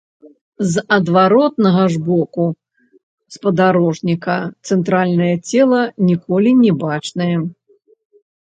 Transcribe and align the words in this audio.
З 0.69 0.81
адваротнага 0.95 1.83
ж 1.95 1.99
боку 2.07 2.45
спадарожніка 3.35 4.39
цэнтральнае 4.67 5.31
цела 5.49 5.81
ніколі 6.09 6.59
не 6.67 6.71
бачнае. 6.87 7.33